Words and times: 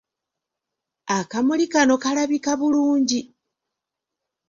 Akamuli 1.17 1.65
kano 1.73 1.95
kalabika 2.03 2.51
bulungi! 2.59 3.21